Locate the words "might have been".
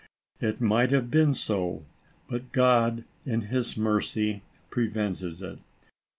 0.59-1.35